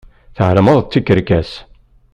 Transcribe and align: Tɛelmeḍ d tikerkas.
Tɛelmeḍ 0.35 0.77
d 0.81 0.85
tikerkas. 0.91 1.51